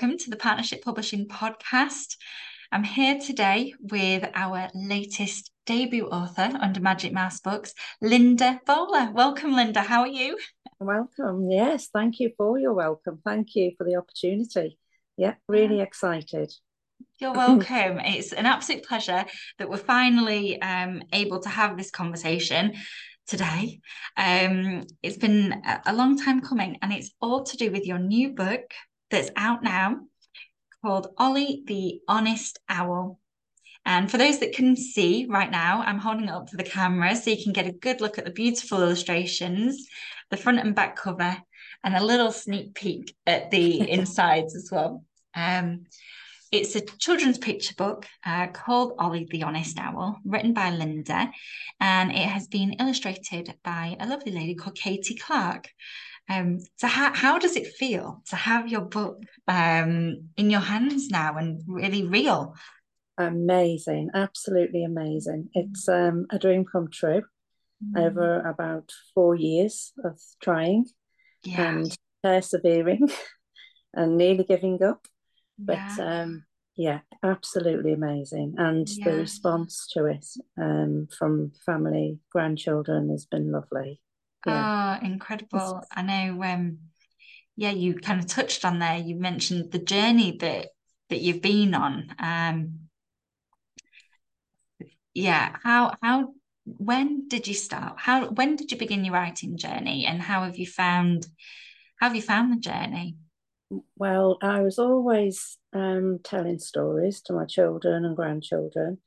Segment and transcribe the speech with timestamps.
[0.00, 2.14] welcome to the Partnership Publishing Podcast.
[2.70, 9.10] I'm here today with our latest debut author under Magic Mouse Books, Linda Bowler.
[9.12, 9.80] Welcome, Linda.
[9.82, 10.38] How are you?
[10.78, 11.50] Welcome.
[11.50, 13.18] Yes, thank you for your welcome.
[13.24, 14.78] Thank you for the opportunity.
[15.16, 16.52] Yeah, really excited.
[17.18, 17.98] You're welcome.
[17.98, 19.24] it's an absolute pleasure
[19.58, 22.74] that we're finally um, able to have this conversation
[23.26, 23.80] today.
[24.16, 28.32] Um, it's been a long time coming, and it's all to do with your new
[28.32, 28.62] book
[29.10, 30.00] that's out now
[30.82, 33.18] called Ollie the Honest Owl.
[33.84, 37.16] And for those that can see right now, I'm holding it up to the camera
[37.16, 39.86] so you can get a good look at the beautiful illustrations,
[40.30, 41.36] the front and back cover,
[41.84, 45.04] and a little sneak peek at the insides as well.
[45.34, 45.86] Um,
[46.50, 51.30] it's a children's picture book uh, called Ollie the Honest Owl, written by Linda,
[51.78, 55.68] and it has been illustrated by a lovely lady called Katie Clark.
[56.28, 61.08] Um, so how, how does it feel to have your book um, in your hands
[61.08, 62.54] now and really real?
[63.16, 65.48] Amazing, absolutely amazing.
[65.54, 67.22] It's um, a dream come true
[67.84, 68.06] mm.
[68.06, 70.86] over about four years of trying
[71.44, 71.68] yeah.
[71.68, 73.08] and persevering
[73.94, 75.06] and nearly giving up
[75.58, 76.22] but yeah.
[76.22, 76.44] um
[76.76, 79.04] yeah absolutely amazing and yeah.
[79.04, 80.26] the response to it
[80.60, 84.00] um from family grandchildren has been lovely
[84.46, 84.98] yeah.
[85.00, 86.78] oh incredible i know um
[87.56, 90.68] yeah you kind of touched on there you mentioned the journey that
[91.10, 92.78] that you've been on um
[95.14, 96.32] yeah how how
[96.64, 100.56] when did you start how when did you begin your writing journey and how have
[100.56, 101.26] you found
[101.96, 103.16] how have you found the journey
[103.96, 108.98] well, I was always um, telling stories to my children and grandchildren,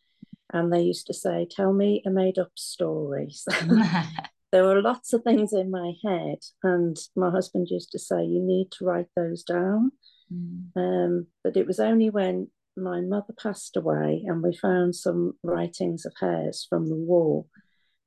[0.54, 3.34] and they used to say, Tell me a made up story.
[4.52, 8.42] there were lots of things in my head, and my husband used to say, You
[8.42, 9.92] need to write those down.
[10.34, 10.72] Mm.
[10.76, 16.06] Um, but it was only when my mother passed away and we found some writings
[16.06, 17.45] of hers from the war,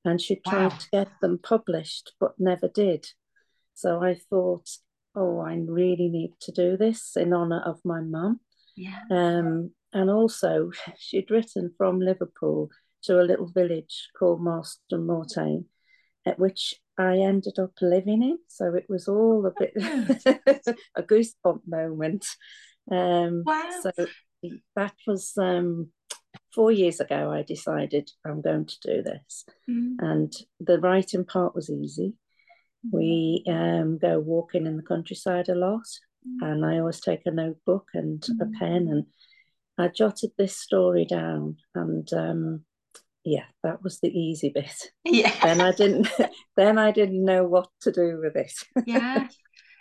[0.04, 0.78] and she tried wow.
[0.78, 3.06] to get them published but never did.
[3.75, 4.69] So I thought,
[5.16, 8.41] oh, I really need to do this in honour of my mum.
[8.77, 9.00] Yeah.
[9.10, 12.71] Um, and also, she'd written from Liverpool
[13.04, 15.66] to a little village called Marston Moretaine,
[16.26, 18.38] at which I ended up living in.
[18.48, 19.72] So it was all a bit
[20.96, 22.26] a goosebump moment.
[22.90, 23.70] Um, wow.
[23.82, 24.06] So
[24.76, 25.90] that was um,
[26.54, 27.30] four years ago.
[27.30, 29.96] I decided I'm going to do this, mm.
[29.98, 32.14] and the writing part was easy.
[32.92, 35.86] We um, go walking in the countryside a lot,
[36.41, 39.06] and I always take a notebook and a pen, and
[39.78, 42.64] I jotted this story down, and um,
[43.24, 44.90] yeah, that was the easy bit.
[45.04, 45.32] Yeah.
[45.42, 46.08] then I didn't.
[46.56, 48.52] then I didn't know what to do with it.
[48.86, 49.28] yeah.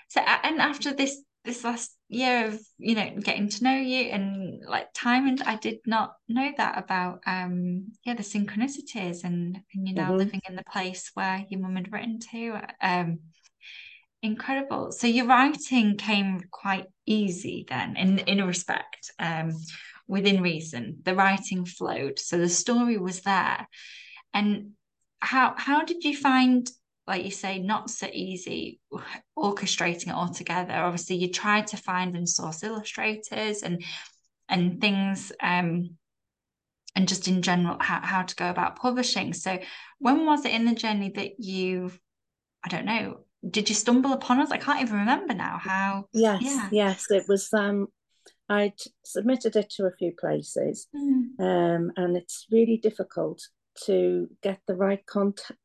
[0.10, 4.62] So, and after this this last year of you know getting to know you and
[4.68, 9.88] like time and I did not know that about um yeah the synchronicities and and
[9.88, 10.18] you know mm-hmm.
[10.18, 13.20] living in the place where your mum had written to um
[14.22, 19.52] incredible so your writing came quite easy then in in a respect um
[20.08, 23.68] within reason the writing flowed so the story was there
[24.34, 24.72] and
[25.20, 26.70] how how did you find
[27.08, 28.80] like you say, not so easy
[29.38, 30.74] orchestrating it all together.
[30.74, 33.84] Obviously, you tried to find and source illustrators and
[34.50, 35.98] and things, um,
[36.96, 39.34] and just in general how, how to go about publishing.
[39.34, 39.60] So,
[40.00, 41.92] when was it in the journey that you,
[42.64, 44.52] I don't know, did you stumble upon us?
[44.52, 46.06] I can't even remember now how.
[46.14, 46.70] Yes, yeah.
[46.72, 47.50] yes, it was.
[47.54, 47.88] Um,
[48.54, 51.40] I'd submitted it to a few places, mm.
[51.40, 53.40] um, and it's really difficult
[53.86, 55.60] to get the right contact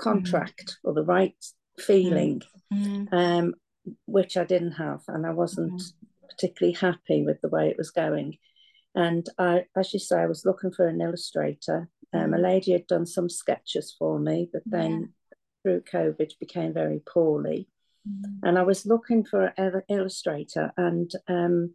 [0.00, 0.76] contract mm.
[0.84, 1.34] or the right
[1.78, 2.42] feeling,
[2.72, 3.12] mm.
[3.12, 3.54] um,
[4.06, 5.92] which I didn't have, and I wasn't mm.
[6.28, 8.38] particularly happy with the way it was going.
[8.94, 11.88] And I, as you say, I was looking for an illustrator.
[12.12, 12.42] Um, a mm.
[12.42, 15.36] lady had done some sketches for me, but then yeah.
[15.62, 17.68] through COVID became very poorly.
[18.08, 18.40] Mm.
[18.42, 21.74] And I was looking for an illustrator, and um,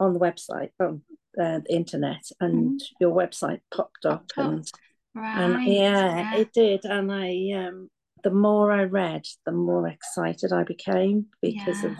[0.00, 1.02] on the website, on
[1.40, 2.84] uh, the internet, and mm.
[3.00, 4.38] your website popped up, popped.
[4.38, 4.70] and
[5.14, 5.38] Right.
[5.38, 6.84] And yeah, yeah, it did.
[6.84, 7.90] And I um
[8.22, 11.90] the more I read, the more excited I became because yeah.
[11.90, 11.96] of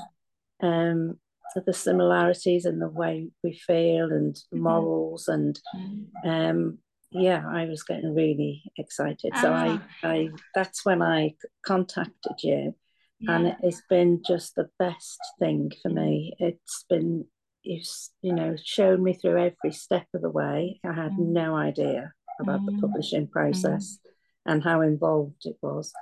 [0.62, 1.18] um
[1.66, 4.62] the similarities in the way we feel and mm-hmm.
[4.62, 6.28] morals and mm-hmm.
[6.28, 6.78] um
[7.10, 9.32] yeah, I was getting really excited.
[9.40, 9.88] So I, ah.
[10.04, 11.34] I that's when I
[11.66, 12.76] contacted you.
[13.18, 13.36] Yeah.
[13.36, 16.34] And it's been just the best thing for me.
[16.38, 17.26] It's been
[17.62, 17.86] you've
[18.22, 20.80] you know shown me through every step of the way.
[20.84, 21.18] I had mm.
[21.18, 22.66] no idea about mm.
[22.66, 24.52] the publishing process mm.
[24.52, 25.92] and how involved it was.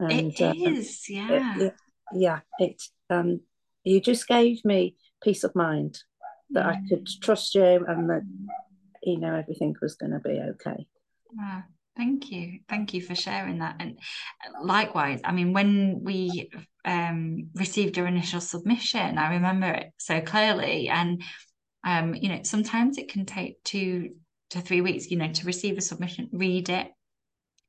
[0.00, 0.52] And, it uh, uh,
[1.08, 1.56] yeah.
[1.56, 1.74] It, it,
[2.12, 3.40] yeah, it um
[3.84, 5.98] you just gave me peace of mind
[6.50, 8.22] that I could trust you and that
[9.02, 10.86] you know everything was going to be okay.
[11.32, 11.64] Wow.
[11.96, 12.58] Thank you.
[12.68, 13.76] Thank you for sharing that.
[13.78, 13.98] And
[14.60, 16.50] likewise, I mean, when we
[16.84, 20.88] um, received your initial submission, I remember it so clearly.
[20.88, 21.22] And,
[21.84, 24.16] um, you know, sometimes it can take two
[24.50, 26.88] to three weeks, you know, to receive a submission, read it,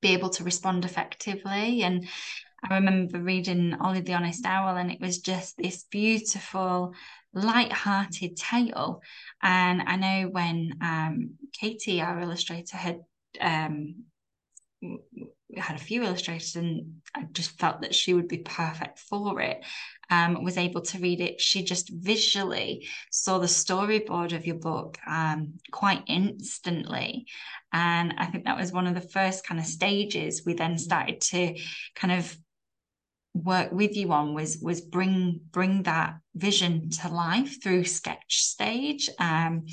[0.02, 1.84] be able to respond effectively.
[1.84, 2.08] And
[2.68, 6.94] I remember reading Ollie the Honest Owl, and it was just this beautiful,
[7.34, 9.02] light-hearted tale.
[9.44, 13.02] And I know when um, Katie, our illustrator, had
[13.40, 14.06] um,
[15.58, 19.64] had a few illustrators and I just felt that she would be perfect for it.
[20.10, 21.42] Um, was able to read it.
[21.42, 27.26] She just visually saw the storyboard of your book um, quite instantly.
[27.74, 31.22] And I think that was one of the first kind of stages we then started
[31.22, 31.58] to
[31.96, 32.38] kind of
[33.34, 39.10] work with you on was was bring bring that vision to life through sketch stage
[39.20, 39.66] um,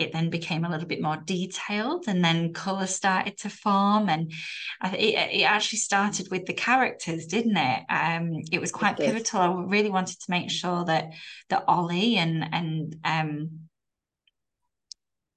[0.00, 4.32] it then became a little bit more detailed and then color started to form and
[4.84, 7.84] it, it actually started with the characters didn't it?
[7.88, 9.40] Um, it was quite it pivotal.
[9.40, 11.12] I really wanted to make sure that
[11.48, 13.60] that ollie and and um,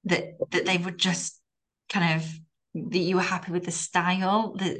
[0.04, 1.40] that that they would just
[1.88, 2.28] kind of
[2.90, 4.78] that you were happy with the style that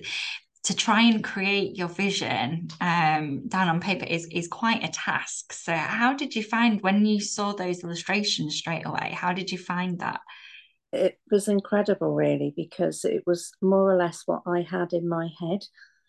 [0.64, 5.52] to try and create your vision um, down on paper is is quite a task.
[5.52, 9.12] So, how did you find when you saw those illustrations straight away?
[9.14, 10.20] How did you find that?
[10.93, 15.28] It was incredible, really, because it was more or less what I had in my
[15.38, 15.64] head.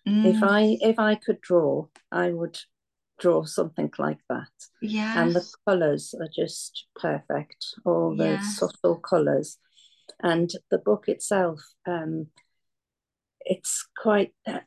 [0.07, 0.25] Mm.
[0.25, 2.57] If I if I could draw, I would
[3.19, 4.51] draw something like that.
[4.81, 7.65] Yeah, and the colours are just perfect.
[7.83, 8.41] All the yeah.
[8.41, 9.57] subtle colours,
[10.23, 11.59] and the book itself.
[11.85, 12.27] Um,
[13.45, 14.59] it's quite uh,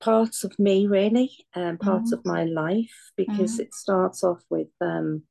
[0.00, 2.18] parts of me really and parts mm.
[2.18, 3.60] of my life because mm.
[3.60, 5.22] it starts off with um,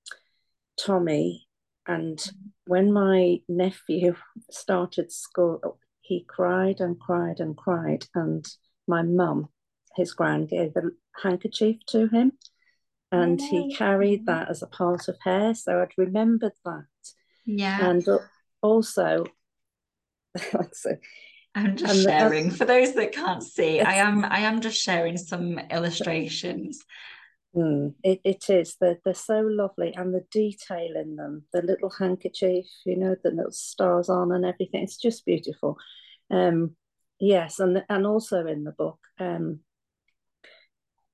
[0.80, 1.48] Tommy
[1.88, 2.20] and
[2.66, 4.16] when my nephew
[4.52, 8.46] started school he cried and cried and cried and
[8.88, 9.48] my mum
[9.96, 10.82] his grand gave a
[11.24, 12.32] handkerchief to him
[13.12, 13.48] and oh.
[13.50, 16.86] he carried that as a part of hair so I'd remembered that
[17.46, 18.06] yeah and
[18.62, 19.26] also
[21.56, 23.80] I'm just sharing for those that can't see.
[23.80, 26.84] I am I am just sharing some illustrations.
[27.56, 28.76] Mm, it, it is.
[28.80, 33.32] They're, they're so lovely and the detail in them, the little handkerchief, you know, the
[33.32, 34.84] little stars on and everything.
[34.84, 35.78] It's just beautiful.
[36.30, 36.76] Um,
[37.20, 39.62] yes, and and also in the book, um,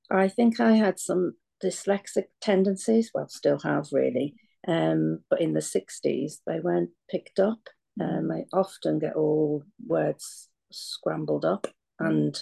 [0.09, 3.11] I think I had some dyslexic tendencies.
[3.13, 4.35] Well, still have really.
[4.67, 7.59] Um, but in the 60s, they weren't picked up.
[8.01, 11.67] Um, I often get all words scrambled up
[11.99, 12.41] and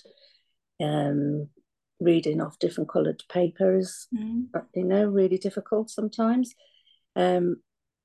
[0.81, 1.49] um,
[1.99, 4.45] reading off different coloured papers, mm.
[4.73, 6.53] you know, really difficult sometimes.
[7.15, 7.57] Um,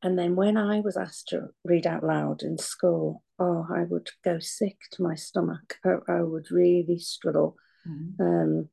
[0.03, 4.11] and then when I was asked to read out loud in school, oh, I would
[4.25, 5.79] go sick to my stomach.
[5.85, 7.57] I, I would really struggle.
[7.89, 8.21] Mm.
[8.21, 8.69] Um,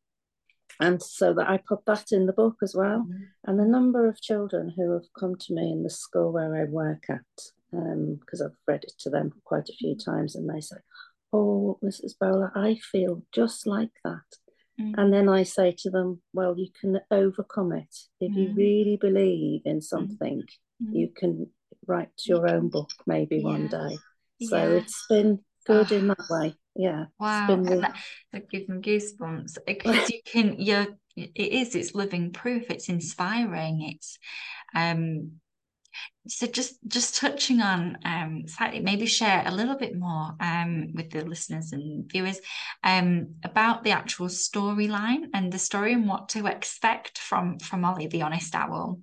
[0.80, 3.06] and so that I put that in the book as well.
[3.07, 3.19] Mm.
[3.45, 6.66] And the number of children who have come to me in the school where I
[6.66, 7.22] work at
[7.71, 10.77] because um, I've read it to them quite a few times, and they say,
[11.31, 12.13] "Oh, Mrs.
[12.19, 14.19] Bowler, I feel just like that."
[14.80, 14.94] Mm.
[14.97, 18.35] And then I say to them, "Well, you can overcome it if mm.
[18.35, 20.44] you really believe in something.
[20.83, 20.95] Mm.
[20.95, 21.49] You can
[21.87, 23.44] write your own book maybe yeah.
[23.44, 23.97] one day."
[24.42, 24.78] So yeah.
[24.78, 25.95] it's been good oh.
[25.95, 26.56] in that way.
[26.75, 27.06] Yeah.
[27.19, 27.47] Wow.
[27.49, 27.95] It's been that,
[28.33, 30.56] that gives me goosebumps because you can.
[30.59, 30.87] You're.
[31.16, 31.75] It is.
[31.75, 32.69] It's living proof.
[32.69, 33.81] It's inspiring.
[33.94, 34.18] It's
[34.73, 35.33] um
[36.28, 41.10] so just just touching on um slightly maybe share a little bit more um with
[41.12, 42.40] the listeners and viewers
[42.83, 48.07] um about the actual storyline and the story and what to expect from from Ollie
[48.07, 49.00] the honest owl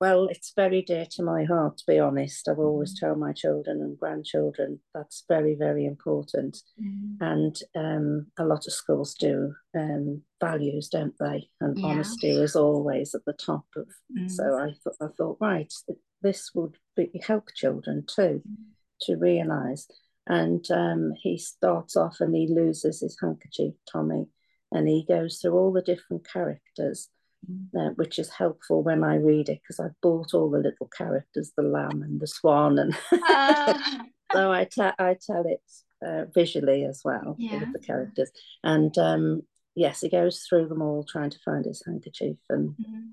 [0.00, 2.48] well, it's very dear to my heart, to be honest.
[2.48, 3.00] I've always mm.
[3.00, 6.58] told my children and grandchildren that's very, very important.
[6.80, 7.16] Mm.
[7.20, 11.48] And um, a lot of schools do um, values, don't they?
[11.60, 11.86] And yeah.
[11.86, 13.88] honesty is always at the top of.
[14.16, 14.30] Mm.
[14.30, 15.72] So I thought, I thought, right,
[16.20, 18.54] this would be, help children too mm.
[19.02, 19.88] to realise.
[20.26, 24.26] And um, he starts off and he loses his handkerchief, Tommy,
[24.72, 27.08] and he goes through all the different characters
[27.78, 31.52] uh, which is helpful when I read it because I've bought all the little characters,
[31.56, 33.78] the lamb and the swan, and uh.
[34.32, 35.62] so I, te- I tell it
[36.04, 37.60] uh, visually as well yeah.
[37.60, 38.30] with the characters.
[38.64, 39.42] And um,
[39.74, 43.10] yes, he goes through them all trying to find his handkerchief, and mm.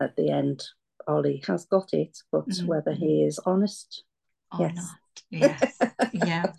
[0.00, 0.62] at the end,
[1.06, 2.66] Ollie has got it, but mm.
[2.66, 4.04] whether he is honest,
[4.58, 4.76] or yes.
[4.76, 4.86] Not.
[5.30, 5.78] Yes,
[6.12, 6.52] yeah.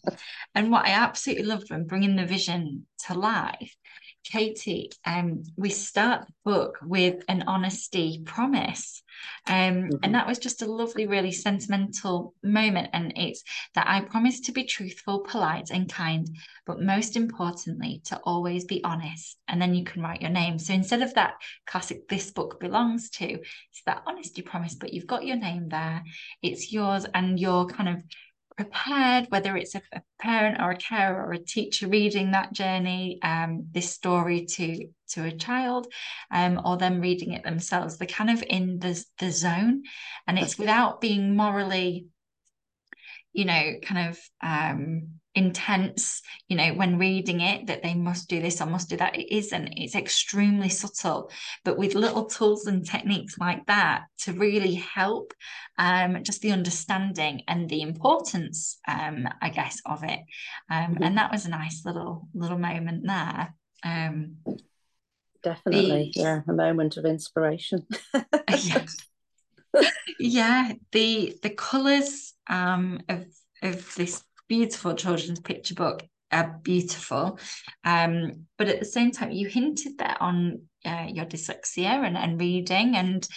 [0.56, 3.76] And what I absolutely loved when bringing the vision to life
[4.24, 9.04] Katie, um, we start the book with an honesty promise.
[9.48, 9.96] Um, mm-hmm.
[10.02, 12.90] And that was just a lovely, really sentimental moment.
[12.94, 13.44] And it's
[13.76, 16.28] that I promise to be truthful, polite, and kind,
[16.66, 19.38] but most importantly, to always be honest.
[19.48, 20.58] And then you can write your name.
[20.58, 21.36] So instead of that
[21.68, 26.04] classic, this book belongs to, it's that honesty promise, but you've got your name there.
[26.42, 28.04] It's yours, and you're kind of
[28.56, 33.20] prepared, whether it's a, a, parent or a carer or a teacher reading that journey,
[33.22, 35.88] um, this story to to a child,
[36.32, 37.98] um, or them reading it themselves.
[37.98, 39.84] They're kind of in the the zone,
[40.28, 42.08] and it's without being morally,
[43.34, 48.42] you know, kind of um, intense you know when reading it that they must do
[48.42, 49.16] this or must do that.
[49.16, 49.74] It isn't.
[49.76, 51.32] It's extremely subtle.
[51.64, 55.34] But with little tools and techniques like that to really help
[55.78, 60.20] um, just the understanding and the importance um, i guess of it.
[60.70, 61.04] Um, mm-hmm.
[61.04, 63.54] and that was a nice little little moment there.
[63.84, 64.38] Um,
[65.42, 66.12] definitely.
[66.14, 67.86] the, yeah a moment of inspiration.
[68.56, 68.86] Yeah.
[70.20, 73.26] yeah the the colors um, of
[73.64, 77.40] of this beautiful children's picture book are beautiful.
[77.84, 82.40] Um, but at the same time, you hinted there on uh, your dyslexia and, and
[82.40, 83.28] reading, and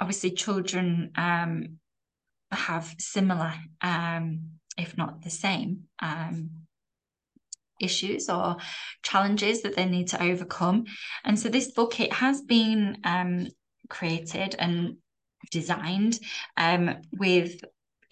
[0.00, 1.80] obviously, children um,
[2.50, 3.52] have similar,
[3.82, 6.48] um, if not the same, um,
[7.78, 8.56] issues or
[9.02, 10.86] challenges that they need to overcome.
[11.24, 13.48] And so, this book it has been um,
[13.90, 14.96] created and
[15.50, 16.18] designed
[16.56, 17.60] um, with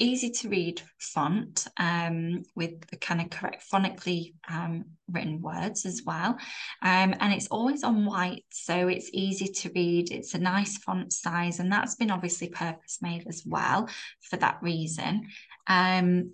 [0.03, 6.03] easy to read font um, with the kind of correct phonically um, written words as
[6.05, 6.37] well.
[6.83, 10.11] Um, and it's always on white, so it's easy to read.
[10.11, 13.89] It's a nice font size, and that's been obviously purpose made as well
[14.29, 15.29] for that reason.
[15.69, 16.33] Um,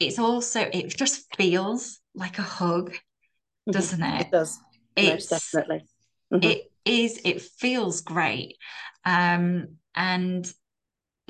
[0.00, 3.70] it's also, it just feels like a hug, mm-hmm.
[3.70, 4.20] doesn't it?
[4.22, 4.58] It does.
[4.96, 5.86] It's, Most definitely.
[6.32, 6.50] Mm-hmm.
[6.50, 8.56] It is, it feels great.
[9.04, 10.52] Um, and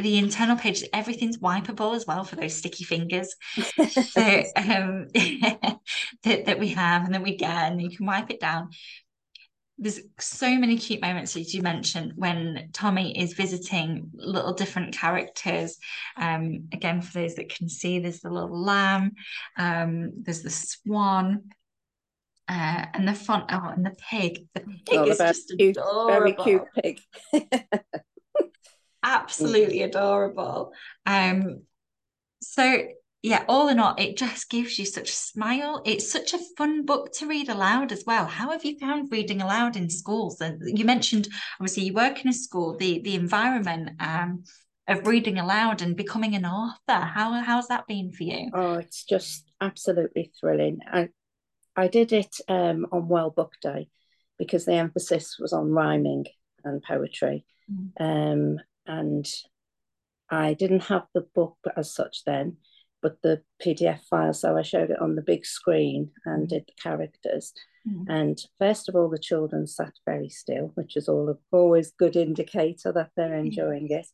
[0.00, 5.09] the internal page, everything's wipeable as well for those sticky fingers so, um,
[6.25, 8.71] that, that we have and that we get, and you can wipe it down.
[9.78, 15.78] There's so many cute moments, as you mentioned, when Tommy is visiting little different characters.
[16.19, 19.12] Um, again, for those that can see, there's the little lamb,
[19.57, 21.45] um, there's the swan,
[22.50, 23.45] uh, and the font.
[23.49, 24.47] Oh, and the pig.
[24.54, 26.09] The pig All is just adorable.
[26.09, 27.00] Very cute pig.
[29.02, 30.73] absolutely adorable.
[31.07, 31.62] Um,
[32.42, 32.85] so
[33.23, 35.83] yeah, all in all, it just gives you such a smile.
[35.85, 38.25] It's such a fun book to read aloud as well.
[38.25, 40.40] How have you found reading aloud in schools?
[40.40, 41.28] And you mentioned
[41.61, 44.45] obviously you work in a school, the the environment um,
[44.88, 47.04] of reading aloud and becoming an author.
[47.04, 48.50] How how's that been for you?
[48.54, 50.78] Oh, it's just absolutely thrilling.
[50.90, 51.11] I
[51.76, 53.88] I did it um, on World Book Day
[54.38, 56.25] because the emphasis was on rhyming
[56.64, 57.45] and poetry.
[57.71, 57.92] Mm.
[58.00, 59.27] Um, and
[60.31, 62.57] I didn't have the book as such then,
[63.03, 64.33] but the PDF file.
[64.33, 67.53] So I showed it on the big screen and did the characters.
[67.89, 68.05] Mm.
[68.09, 72.93] And first of all, the children sat very still, which is all always good indicator
[72.93, 74.01] that they're enjoying mm.
[74.01, 74.07] it.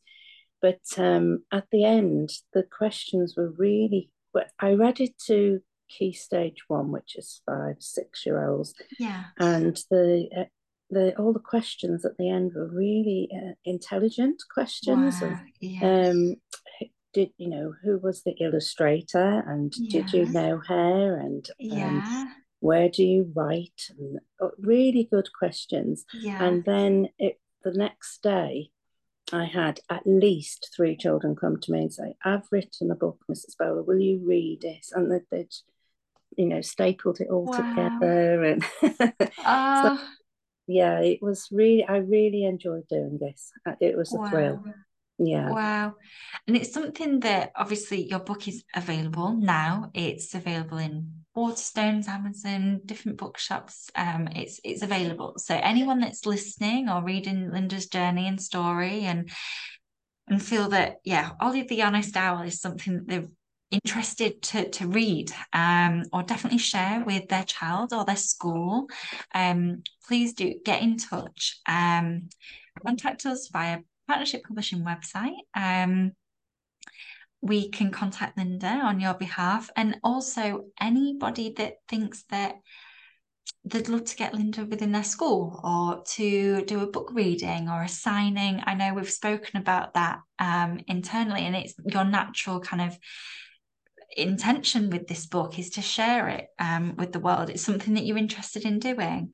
[0.61, 4.11] But um, at the end, the questions were really.
[4.59, 8.73] I read it to key stage one, which is five, six year olds.
[8.99, 9.25] Yeah.
[9.39, 10.43] And the uh,
[10.89, 15.21] the all the questions at the end were really uh, intelligent questions.
[15.21, 15.83] Wow, of, yes.
[15.83, 16.35] um,
[17.13, 20.01] did you know who was the illustrator and yeah.
[20.01, 21.87] did you know her and yeah.
[21.87, 26.43] Um, where do you write and uh, really good questions yeah.
[26.43, 28.71] and then it the next day
[29.33, 33.19] I had at least three children come to me and say, I've written a book,
[33.29, 33.57] Mrs.
[33.59, 34.87] Bowler, will you read it?
[34.93, 35.53] And they'd,
[36.37, 37.57] you know, stapled it all wow.
[37.57, 38.43] together.
[38.43, 38.63] And
[39.45, 40.05] uh, so
[40.67, 43.51] yeah, it was really, I really enjoyed doing this.
[43.65, 44.29] Uh, it was a wow.
[44.29, 44.63] thrill.
[45.19, 45.49] Yeah.
[45.49, 45.95] Wow.
[46.47, 49.89] And it's something that obviously your book is available now.
[49.95, 53.89] It's available in Waterstones, Amazon, different bookshops.
[53.95, 55.33] Um, it's it's available.
[55.37, 59.31] So anyone that's listening or reading Linda's journey and story and
[60.27, 63.29] and feel that, yeah, Ollie the Honest Owl is something that they've
[63.71, 68.87] interested to, to read um, or definitely share with their child or their school,
[69.33, 71.59] um, please do get in touch.
[71.67, 72.29] Um,
[72.85, 75.35] contact us via Partnership Publishing website.
[75.55, 76.13] Um,
[77.41, 82.55] we can contact Linda on your behalf, and also anybody that thinks that
[83.63, 87.83] they'd love to get Linda within their school or to do a book reading or
[87.83, 88.61] a signing.
[88.65, 92.97] I know we've spoken about that um, internally, and it's your natural kind of
[94.21, 97.49] intention with this book is to share it um, with the world.
[97.49, 99.33] It's something that you're interested in doing.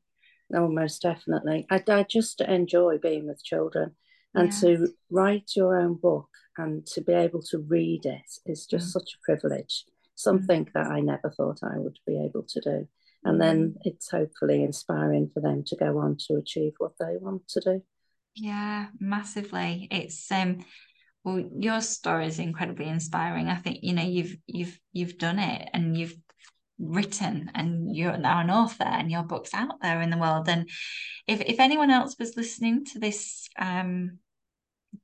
[0.53, 1.65] Oh, most definitely.
[1.71, 3.95] I, I just enjoy being with children
[4.35, 8.89] and to write your own book and to be able to read it is just
[8.89, 8.91] mm.
[8.91, 9.85] such a privilege,
[10.15, 10.73] something mm.
[10.73, 12.87] that I never thought I would be able to do.
[13.23, 13.39] And mm.
[13.39, 17.61] then it's hopefully inspiring for them to go on to achieve what they want to
[17.61, 17.83] do.
[18.35, 19.87] Yeah, massively.
[19.91, 20.65] It's um
[21.23, 23.47] well your story is incredibly inspiring.
[23.47, 26.15] I think you know you've you've you've done it and you've
[26.79, 30.67] written and you're now an author and your book's out there in the world and
[31.27, 34.17] if if anyone else was listening to this um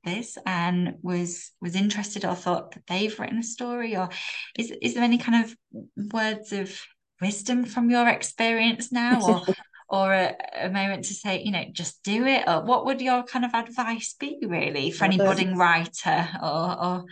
[0.04, 4.08] this and was was interested or thought that they've written a story or
[4.58, 5.56] is is there any kind of
[6.12, 6.74] words of
[7.20, 9.42] wisdom from your experience now or
[9.90, 13.22] or a, a, moment to say you know just do it or what would your
[13.24, 17.04] kind of advice be really for any budding writer or or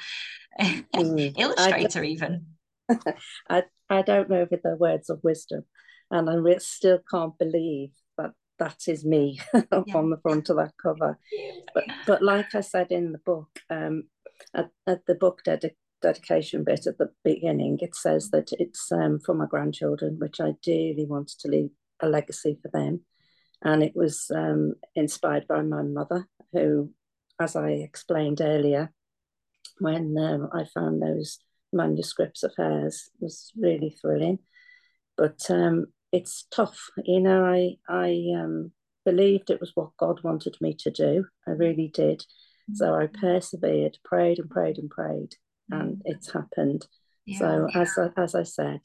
[0.61, 2.47] mm, illustrator even
[3.51, 5.65] I, I don't know if they're words of wisdom
[6.11, 9.63] and I still can't believe that that is me yeah.
[9.95, 11.19] on the front of that cover.
[11.75, 14.05] But but like I said in the book, um,
[14.55, 19.21] at, at the book dedi- dedication bit at the beginning, it says that it's um,
[19.21, 23.01] for my grandchildren, which I dearly wanted to leave a legacy for them.
[23.63, 26.93] And it was um, inspired by my mother, who,
[27.41, 28.93] as I explained earlier,
[29.81, 31.39] when um, I found those
[31.73, 34.39] manuscripts of hers, was really thrilling.
[35.17, 36.89] But um, it's tough.
[37.05, 38.73] You know, I I um,
[39.05, 41.27] believed it was what God wanted me to do.
[41.47, 42.21] I really did.
[42.21, 42.75] Mm-hmm.
[42.75, 45.35] So I persevered, prayed and prayed and prayed,
[45.71, 46.13] and mm-hmm.
[46.13, 46.87] it's happened.
[47.27, 47.39] Yeah.
[47.39, 48.81] So as I, as I said,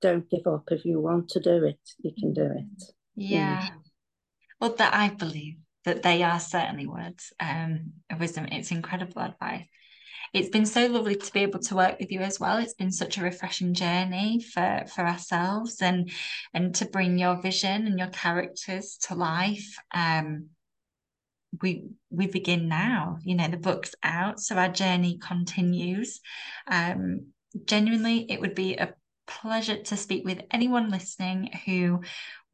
[0.00, 0.64] don't give up.
[0.70, 2.92] If you want to do it, you can do it.
[3.14, 3.62] Yeah.
[3.62, 3.70] Mm.
[4.60, 8.46] Well, that I believe that they are certainly words um, of wisdom.
[8.50, 9.66] It's incredible advice
[10.32, 12.58] it's been so lovely to be able to work with you as well.
[12.58, 16.10] It's been such a refreshing journey for for ourselves and
[16.52, 19.76] and to bring your vision and your characters to life.
[19.94, 20.50] Um,
[21.62, 23.18] we we begin now.
[23.22, 26.20] You know, the book's out, so our journey continues.
[26.66, 27.28] Um,
[27.64, 28.94] genuinely, it would be a
[29.26, 32.00] pleasure to speak with anyone listening who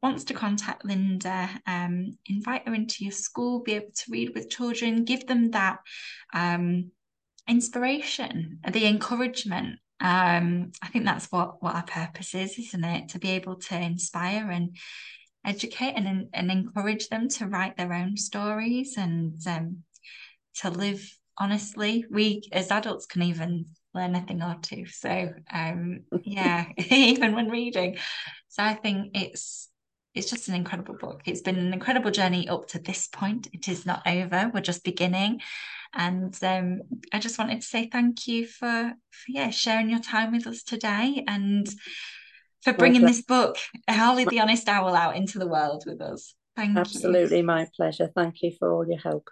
[0.01, 4.49] wants to contact Linda, um, invite her into your school, be able to read with
[4.49, 5.79] children, give them that
[6.33, 6.91] um,
[7.47, 9.79] inspiration, the encouragement.
[10.01, 13.09] Um, I think that's what what our purpose is, isn't it?
[13.09, 14.75] To be able to inspire and
[15.45, 19.83] educate and and encourage them to write their own stories and um,
[20.55, 22.05] to live honestly.
[22.11, 24.85] We as adults can even learn a thing or two.
[24.87, 27.97] So um, yeah, even when reading.
[28.49, 29.69] So I think it's
[30.13, 31.21] it's just an incredible book.
[31.25, 33.47] It's been an incredible journey up to this point.
[33.51, 34.51] It is not over.
[34.53, 35.41] We're just beginning.
[35.95, 40.31] And um, I just wanted to say thank you for, for yeah sharing your time
[40.31, 41.67] with us today and
[42.63, 43.57] for bringing this book,
[43.89, 46.33] Ollie the Honest Owl, out into the world with us.
[46.55, 47.23] Thank Absolutely, you.
[47.23, 48.09] Absolutely, my pleasure.
[48.15, 49.29] Thank you for all your help.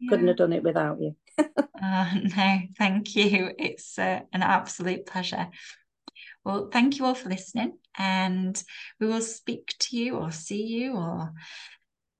[0.00, 0.10] Yeah.
[0.10, 1.14] Couldn't have done it without you.
[1.82, 3.50] uh, no, thank you.
[3.58, 5.48] It's uh, an absolute pleasure.
[6.44, 8.60] Well, thank you all for listening, and
[8.98, 11.32] we will speak to you or see you or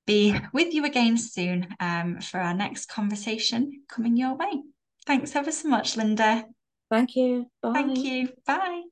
[0.05, 4.61] be with you again soon um, for our next conversation coming your way.
[5.05, 6.45] Thanks ever so much, Linda.
[6.89, 7.47] Thank you.
[7.61, 7.73] Bye.
[7.73, 8.29] Thank you.
[8.45, 8.83] Bye.